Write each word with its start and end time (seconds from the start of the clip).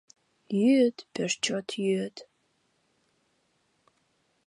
Йӱыт, 0.61 0.97
пеш 1.13 1.31
чот 1.43 1.67
йӱыт. 1.83 2.17